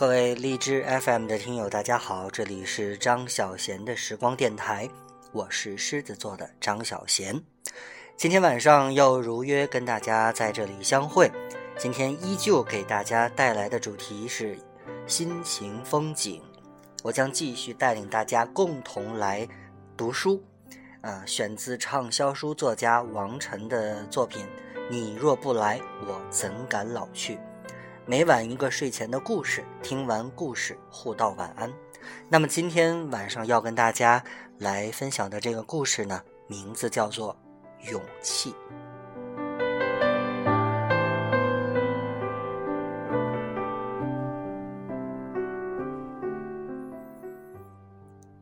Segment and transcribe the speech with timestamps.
[0.00, 4.88] 各位荔枝 FM 的听友，大家好，这里是张小贤的时光电台，
[5.30, 7.38] 我是狮子座的张小贤。
[8.16, 11.30] 今天晚上又如约跟大家在这里相会。
[11.78, 14.56] 今天依旧给大家带来的主题是
[15.06, 16.40] 心情风景，
[17.02, 19.46] 我将继续带领大家共同来
[19.98, 20.42] 读书。
[21.02, 24.46] 啊，选自畅销书作家王晨的作品
[24.88, 27.34] 《你若不来，我怎敢老去》。
[28.10, 31.72] 每晚一个睡前的故事，听完故事互道晚安。
[32.28, 34.20] 那么今天晚上要跟大家
[34.58, 37.36] 来分享的这个故事呢，名字叫做
[37.88, 38.50] 《勇气》。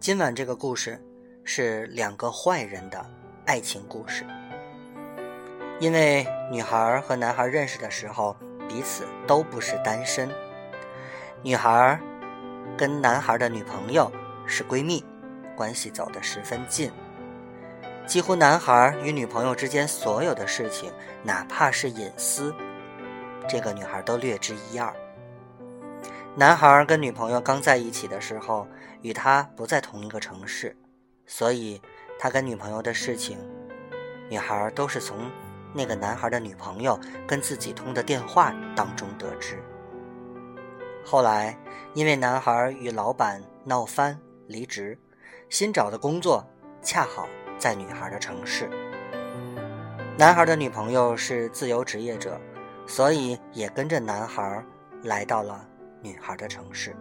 [0.00, 1.00] 今晚这个故事
[1.44, 3.08] 是两个坏人的
[3.46, 4.24] 爱情故事，
[5.78, 8.36] 因为女孩和男孩认识的时候。
[8.68, 10.30] 彼此都不是单身，
[11.42, 12.00] 女孩
[12.76, 14.10] 跟男孩的女朋友
[14.46, 15.04] 是闺蜜，
[15.54, 16.90] 关系走得十分近。
[18.06, 22.54] 几乎男孩与女朋友之间所有的事情，哪怕是隐私，
[23.48, 24.92] 这个女孩都略知一二。
[26.34, 28.66] 男孩跟女朋友刚在一起的时候，
[29.02, 30.76] 与他不在同一个城市，
[31.26, 31.80] 所以
[32.18, 33.38] 他跟女朋友的事情，
[34.28, 35.30] 女孩都是从。
[35.74, 39.62] 那个男孩的女朋友跟自己通的电话当中得知。
[41.04, 41.58] 后来，
[41.94, 44.98] 因为男孩与老板闹翻离职，
[45.48, 46.46] 新找的工作
[46.80, 47.26] 恰好
[47.58, 48.70] 在女孩的城市。
[50.16, 52.40] 男孩的女朋友是自由职业者，
[52.86, 54.64] 所以也跟着男孩
[55.02, 55.66] 来到了
[56.02, 56.94] 女孩的城市。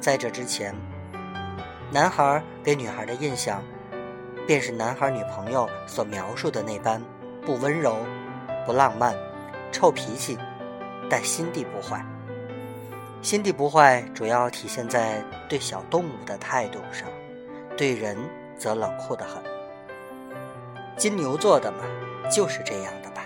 [0.00, 0.74] 在这之前，
[1.90, 3.62] 男孩给女孩的印象，
[4.46, 7.02] 便是男孩女朋友所描述的那般。
[7.44, 7.96] 不温柔，
[8.64, 9.16] 不浪漫，
[9.72, 10.38] 臭脾气，
[11.10, 12.04] 但心地不坏。
[13.20, 17.08] 心地不坏主要体现在对小动物的态度上，
[17.76, 18.16] 对人
[18.56, 19.42] 则冷酷的很。
[20.96, 21.78] 金牛座的嘛，
[22.30, 23.22] 就是这样的吧。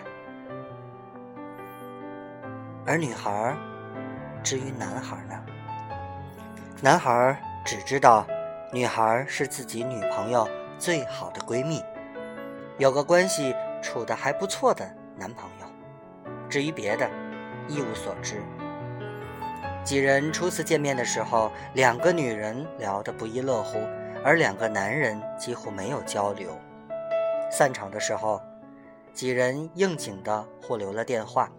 [2.86, 3.54] 而女孩，
[4.42, 5.34] 至于男孩呢？
[6.80, 8.26] 男孩只知道，
[8.72, 11.82] 女孩是自己女朋友最好的闺蜜，
[12.78, 13.54] 有个关系。
[13.96, 15.66] 处的还不错的男朋友，
[16.50, 17.08] 至于别的，
[17.66, 18.42] 一无所知。
[19.82, 23.78] 几人初次见面的时候，两个女人聊得不亦乐乎，
[24.22, 26.54] 而两个男人几乎没有交流。
[27.50, 28.38] 散场的时候，
[29.14, 31.50] 几人应景的互留了电话，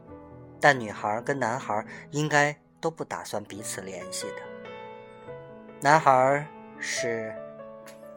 [0.61, 5.41] 但女孩跟男孩应该都不打算彼此联系的。
[5.81, 6.45] 男孩
[6.77, 7.33] 是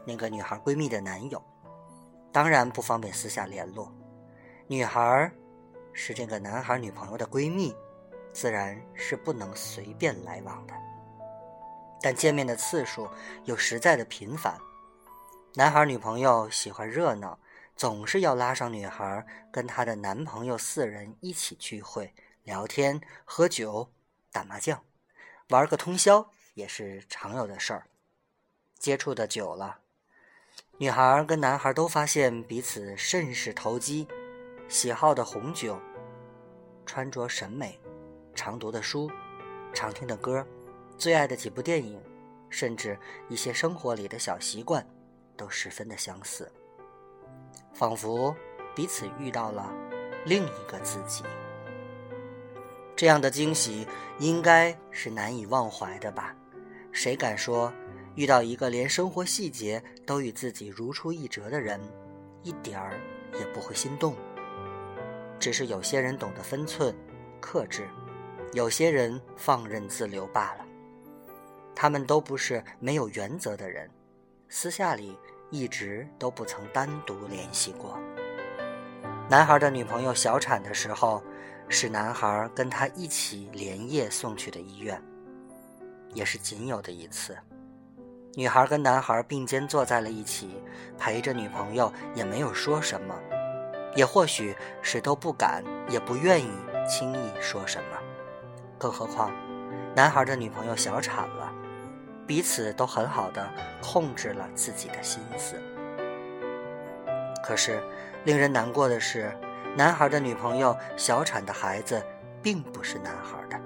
[0.04, 1.42] 那个女孩闺蜜的男友。
[2.30, 3.90] 当然不方便私下联络。
[4.70, 5.28] 女孩
[5.92, 7.74] 是这个男孩女朋友的闺蜜，
[8.32, 10.74] 自然是不能随便来往的。
[12.00, 13.10] 但见面的次数
[13.46, 14.56] 又实在的频繁。
[15.54, 17.36] 男孩女朋友喜欢热闹，
[17.74, 22.14] 总是要拉上女孩跟她的男朋友四人一起聚会、
[22.44, 23.90] 聊天、喝酒、
[24.30, 24.80] 打麻将，
[25.48, 27.88] 玩个通宵也是常有的事儿。
[28.78, 29.80] 接触的久了。
[30.78, 34.06] 女孩跟男孩都发现彼此甚是投机，
[34.70, 35.76] 喜好的红酒、
[36.86, 37.76] 穿着审美、
[38.36, 39.10] 常读的书、
[39.74, 40.46] 常听的歌、
[40.96, 42.00] 最爱的几部电影，
[42.48, 42.96] 甚至
[43.28, 44.86] 一些生活里的小习惯，
[45.36, 46.48] 都十分的相似，
[47.72, 48.32] 仿佛
[48.72, 49.74] 彼此遇到了
[50.24, 51.24] 另一个自己。
[52.94, 53.84] 这样的惊喜
[54.20, 56.32] 应该是难以忘怀的吧？
[56.92, 57.72] 谁敢说？
[58.14, 61.80] 遇到一个连生活细节都与自己如出一辙的人，
[62.44, 63.00] 一点儿
[63.36, 64.14] 也不会心动。
[65.40, 66.94] 只是有些人懂得分寸、
[67.40, 67.88] 克制，
[68.52, 70.66] 有些人放任自流罢了。
[71.74, 73.90] 他们都不是没有原则的人，
[74.50, 75.18] 私下里
[75.50, 77.98] 一直都不曾单独联系过。
[79.30, 81.22] 男孩的女朋友小产的时候，
[81.68, 85.02] 是男孩跟他一起连夜送去的医院，
[86.12, 87.34] 也是仅有的一次。
[88.34, 90.50] 女孩跟男孩并肩坐在了一起，
[90.98, 93.14] 陪着女朋友，也没有说什么，
[93.94, 96.50] 也或许是都不敢，也不愿意
[96.88, 97.98] 轻易说什么。
[98.78, 99.30] 更何况，
[99.94, 101.52] 男孩的女朋友小产了，
[102.26, 103.48] 彼此都很好的
[103.82, 105.60] 控制了自己的心思。
[107.42, 107.82] 可是，
[108.24, 109.36] 令人难过的是，
[109.76, 112.02] 男孩的女朋友小产的孩子
[112.42, 113.60] 并不是男孩的。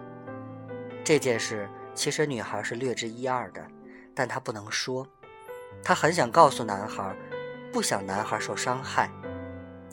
[1.05, 3.63] 这件事其实女孩是略知一二的。
[4.17, 5.05] 但她不能说，
[5.83, 7.15] 她很想告诉男孩，
[7.73, 9.11] 不想男孩受伤害，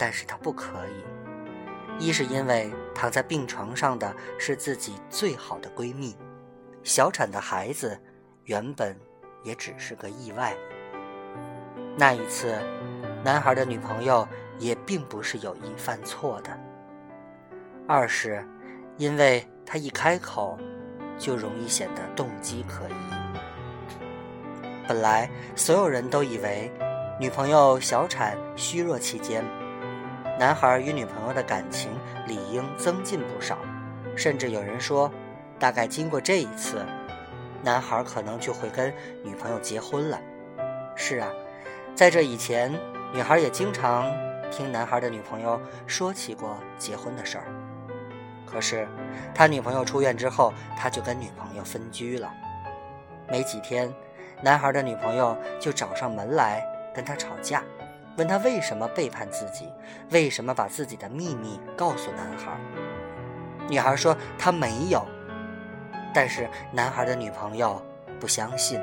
[0.02, 2.04] 但是他不可以。
[2.04, 6.18] 一是因为躺在病床上的是自己最好的闺蜜，
[6.82, 7.96] 小产的孩子
[8.46, 8.98] 原本
[9.44, 10.56] 也只是个意外。
[11.96, 12.58] 那一次，
[13.24, 14.28] 男孩的女朋友
[14.58, 16.50] 也并不是有意犯错的。
[17.88, 18.44] 二是，
[18.98, 20.58] 因为他一开口，
[21.20, 22.94] 就容易显得动机可疑。
[24.88, 26.72] 本来所有人都以为，
[27.20, 29.46] 女朋友小产虚弱期间，
[30.42, 31.92] 男孩与女朋友的感情
[32.26, 33.60] 理应增进不少，
[34.16, 35.08] 甚至有人说，
[35.60, 36.84] 大概经过这一次，
[37.62, 38.92] 男孩可能就会跟
[39.24, 40.20] 女朋友结婚了。
[40.96, 41.30] 是啊，
[41.94, 42.74] 在这以前，
[43.14, 44.12] 女孩也经常
[44.50, 47.44] 听男孩的女朋友说起过结婚的事儿。
[48.44, 48.88] 可是，
[49.36, 52.34] 他女朋友出院之后，他就跟女朋友分居了。
[53.30, 53.94] 没几天，
[54.42, 56.66] 男孩的女朋友就找上门来
[56.96, 57.64] 跟他吵架，
[58.18, 59.72] 问他为什么背叛自己，
[60.12, 62.60] 为什么把自己的秘密告诉男孩。
[63.70, 65.06] 女孩说她没有，
[66.14, 67.82] 但是男孩的女朋友
[68.20, 68.82] 不相信。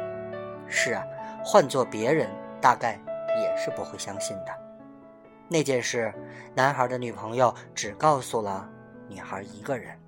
[0.67, 1.05] 是啊，
[1.45, 2.29] 换做别人，
[2.61, 2.99] 大概
[3.41, 4.53] 也是不会相信的。
[5.49, 6.13] 那件事，
[6.55, 8.69] 男孩的女朋友只告诉了。
[9.11, 9.99] 女孩一个人，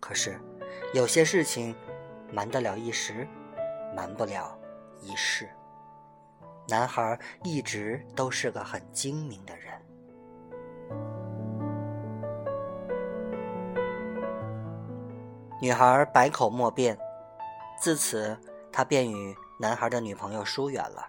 [0.00, 0.40] 可是
[0.94, 1.76] 有些事情
[2.32, 3.28] 瞒得了一时，
[3.94, 4.58] 瞒不了
[5.02, 5.46] 一世。
[6.68, 9.80] 男孩一直都是个很精明的人。
[15.60, 16.98] 女孩百口莫辩，
[17.78, 18.38] 自此
[18.72, 21.08] 他便与男孩的女朋友疏远了。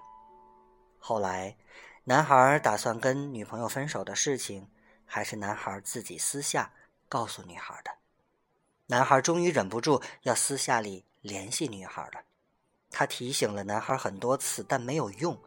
[1.00, 1.55] 后来，
[2.03, 4.69] 男孩打算跟女朋友分手的事情。
[5.05, 6.71] 还是男孩自己私下
[7.07, 7.91] 告诉女孩的。
[8.88, 12.21] 男孩终于忍不住要私下里联系女孩了。
[12.94, 15.38] 他提醒了男孩很多次，但没有用。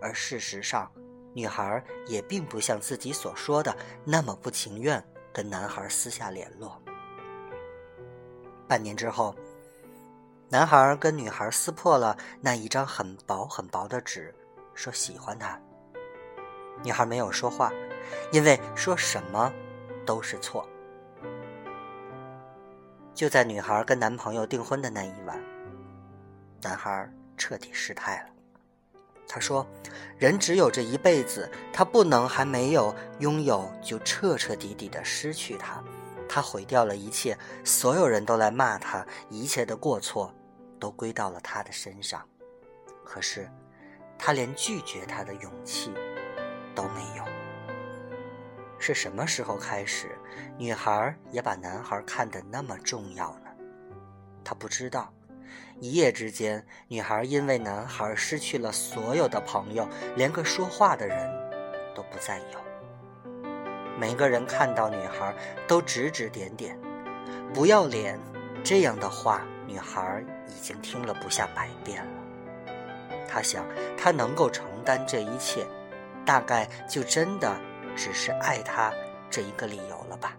[0.00, 0.90] 而事实上，
[1.34, 6.80] 女孩也并不像自己所说的那么不情愿跟男孩私下联络。
[8.66, 9.34] 半年之后，
[10.48, 14.34] 男孩跟女孩撕破了那一张很薄很薄的纸，
[14.72, 15.60] 说喜欢她。
[16.82, 17.70] 女孩没有说话。
[18.32, 19.52] 因为说什么
[20.04, 20.68] 都是错。
[23.14, 25.40] 就在女孩跟男朋友订婚的那一晚，
[26.62, 28.28] 男孩彻底失态了。
[29.28, 29.66] 他说
[30.18, 35.82] ：“人只有这一辈子，他不能还没有拥有就彻彻底底的失去他。
[36.28, 40.32] 他毁掉了一切，所有人都来骂他，一切的过错
[40.78, 42.26] 都归到了他的身上。
[43.04, 43.50] 可是，
[44.18, 45.92] 他连拒绝他的勇气
[46.74, 47.24] 都没有。”
[48.78, 50.18] 是什么时候开始，
[50.58, 53.50] 女孩也把男孩看得那么重要呢？
[54.44, 55.12] 她不知道，
[55.82, 59.84] 一夜之间，女孩因为男孩失去了所有的朋友，
[60.14, 61.28] 连个说话的人
[61.92, 63.42] 都不再有。
[63.98, 65.34] 每个人看到女孩
[65.66, 66.78] 都指指点点，
[67.52, 68.16] 不要脸
[68.62, 72.74] 这样的话，女孩已经听了不下百遍了。
[73.28, 73.66] 她想，
[73.98, 75.66] 她能够承担这一切，
[76.24, 77.52] 大概就真的。
[77.96, 78.90] 只是爱他
[79.28, 80.34] 这一个理由了吧？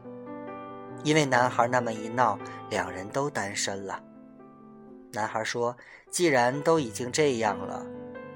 [1.04, 4.02] 因为男孩那么一闹，两人都单身了。
[5.14, 5.78] 男孩说
[6.10, 7.86] ：“既然都已经这样了，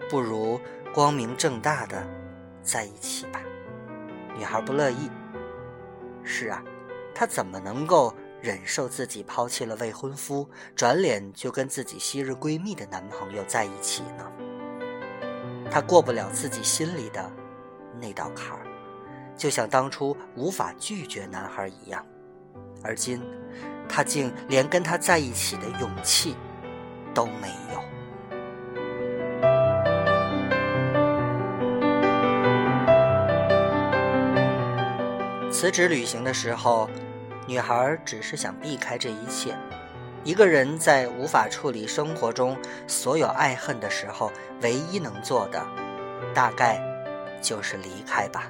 [0.08, 0.62] 不如
[0.94, 2.08] 光明正大的
[2.62, 3.42] 在一起吧。”
[4.38, 5.10] 女孩不乐意。
[6.24, 6.64] 是啊，
[7.16, 14.32] 她怎么能够忍受自己抛弃了未婚夫，转脸就跟自己昔日闺蜜的男朋友在一起呢？
[15.72, 17.32] 她过不了自己心里的
[18.00, 18.68] 那道坎儿。
[19.36, 22.06] 就像当初无法拒绝男孩一样，
[22.84, 23.20] 而今，
[23.90, 26.36] 她竟连跟他在一起的勇气
[27.18, 27.82] 都没有。
[35.52, 36.88] 辞职旅行的时候，
[37.48, 39.58] 女孩只是想避开这一切。
[40.24, 42.56] 一个人在无法处理生活中
[42.86, 44.32] 所有爱恨的时候，
[44.62, 45.66] 唯一能做的，
[46.36, 46.80] 大概
[47.42, 48.44] 就是离开吧。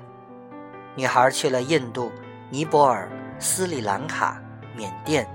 [0.94, 2.12] 女孩去了印度、
[2.50, 3.10] 尼泊尔、
[3.40, 4.42] 斯里兰卡、
[4.76, 5.26] 缅甸、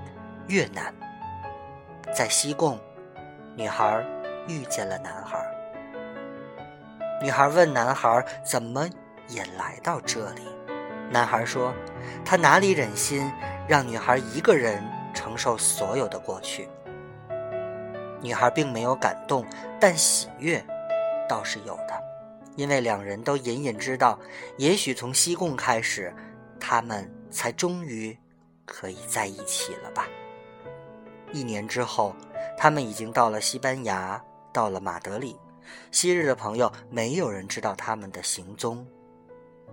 [0.45, 0.93] 越南，
[2.15, 2.77] 在西贡，
[3.55, 4.03] 女孩
[4.47, 5.45] 遇见了男孩。
[7.21, 8.89] 女孩问男孩怎么
[9.27, 10.41] 也来到这里，
[11.11, 11.73] 男孩说
[12.25, 13.31] 他哪里忍心
[13.67, 14.83] 让女孩一个人
[15.13, 16.67] 承受所有的过去。
[18.21, 19.45] 女孩并没有感动，
[19.79, 20.63] 但喜悦
[21.29, 22.03] 倒是有的。
[22.55, 24.19] 因为两人都隐隐知道，
[24.57, 26.13] 也许从西贡开始，
[26.59, 28.17] 他们才终于
[28.65, 30.07] 可以在一起了吧。
[31.31, 32.15] 一年之后，
[32.63, 35.35] 他们已经到了西班牙，到了马德里。
[35.91, 38.87] 昔日的朋友，没有人知道他们的行踪，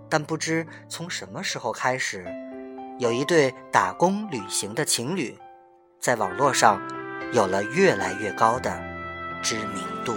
[0.09, 2.27] 但不知从什么时候开始，
[2.99, 5.39] 有一对打工旅行的情侣，
[6.01, 6.83] 在网络上
[7.33, 8.77] 有了越来越高的
[9.41, 10.17] 知名度。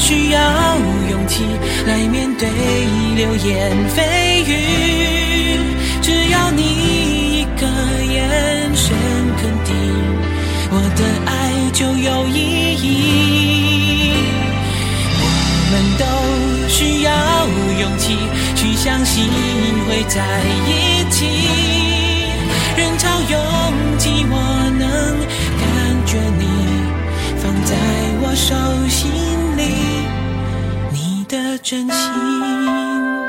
[0.00, 0.40] 需要
[1.10, 1.44] 勇气
[1.86, 2.48] 来面对
[3.16, 4.00] 流言蜚
[4.46, 4.50] 语，
[6.00, 7.66] 只要你一个
[8.10, 8.96] 眼神
[9.36, 9.74] 肯定，
[10.70, 11.30] 我的爱
[11.72, 12.38] 就有意
[12.80, 12.86] 义。
[15.20, 15.24] 我
[15.70, 16.02] 们都
[16.68, 17.10] 需要
[17.80, 18.16] 勇气
[18.54, 19.28] 去相信
[19.86, 20.24] 会在
[20.66, 20.70] 一
[21.10, 21.26] 起，
[22.76, 23.36] 人潮拥
[23.98, 24.34] 挤，我
[24.78, 24.88] 能
[25.60, 25.66] 感
[26.06, 26.46] 觉你。
[27.40, 27.72] 放在
[28.20, 28.54] 我手
[28.88, 29.10] 心
[29.56, 29.60] 里，
[31.28, 33.27] 的真心。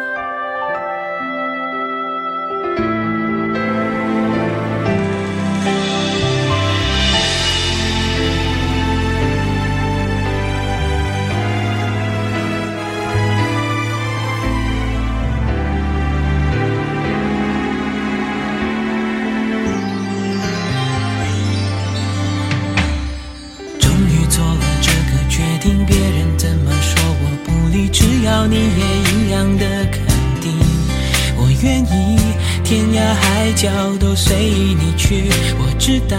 [35.79, 36.17] 知道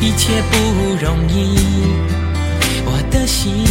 [0.00, 1.56] 一切不容易，
[2.84, 3.64] 我的心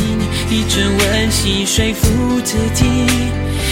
[0.50, 2.86] 一直温习说服自己，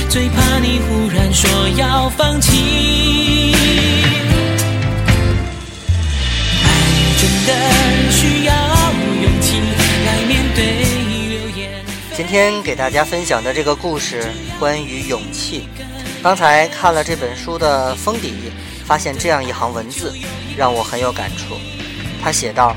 [0.07, 3.51] 最怕你忽然说要放弃。
[6.63, 6.67] 爱
[7.17, 7.51] 真的
[8.11, 8.53] 需要
[9.23, 9.59] 勇气
[10.05, 10.63] 来面对
[11.29, 11.83] 流言。
[12.15, 14.23] 今天给大家分享的这个故事
[14.59, 15.67] 关于勇气。
[16.21, 18.33] 刚才看了这本书的封底，
[18.85, 20.13] 发现这样一行文字，
[20.57, 21.55] 让我很有感触。
[22.21, 22.75] 他写道：“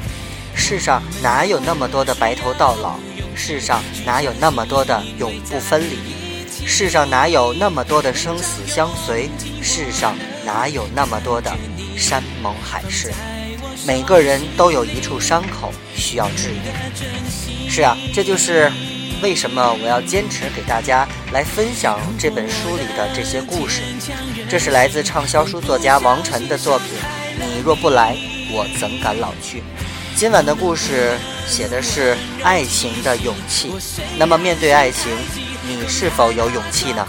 [0.54, 2.94] 世上哪有那么多的白头到老？
[3.34, 5.99] 世上哪有那么多的永不分离？
[6.64, 9.28] 世上哪有那么多的生死相随？
[9.61, 10.14] 世上
[10.46, 11.50] 哪有那么多的
[11.96, 13.12] 山盟海誓？
[13.84, 17.68] 每个人都有一处伤口需要治愈。
[17.68, 18.70] 是啊，这就是
[19.23, 23.81] 为什么我要坚持给大家来分享这本书里的这些故事。
[24.50, 26.88] 这是来自畅销书作家王晨的作品
[27.38, 28.17] 《你若不来，
[28.50, 29.61] 我怎敢老去》。
[30.17, 33.73] 今晚的故事写的是爱情的勇气。
[34.19, 35.12] 那么，面对爱情，
[35.69, 37.07] 你是否有勇气呢？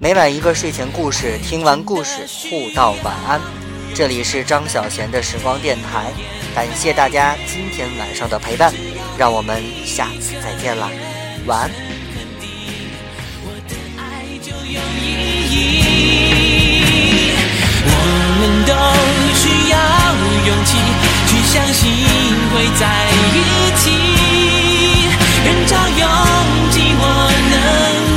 [0.00, 3.40] 每晚一个睡前故事，听完故事互道晚安。
[3.94, 6.10] 这里是张小贤的时光电台，
[6.52, 8.72] 感谢大家今天晚上的陪伴，
[9.22, 10.90] 让我们下次再见啦，
[11.46, 11.70] 晚安。
[17.86, 17.90] 我
[18.40, 18.74] 们都
[19.38, 19.78] 需要
[20.48, 20.74] 勇气
[21.28, 21.80] 去相信
[22.50, 22.82] 会在
[23.32, 23.38] 一
[23.78, 23.84] 起。
[25.44, 26.02] 人潮拥
[26.72, 27.04] 挤，我
[27.52, 27.54] 能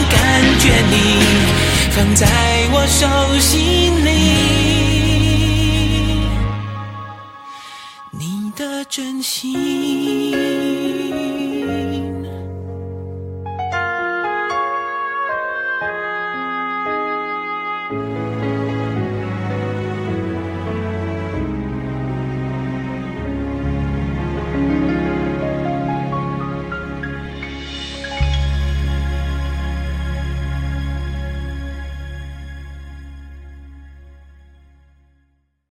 [0.10, 0.18] 感
[0.58, 0.94] 觉你
[1.92, 2.26] 放在
[2.74, 3.06] 我手
[3.40, 4.10] 心里，
[8.10, 10.15] 你的真心。